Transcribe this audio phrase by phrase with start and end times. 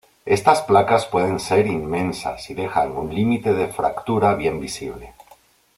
[0.25, 5.13] Estas placas pueden ser inmensas y dejan un límite de fractura bien visible.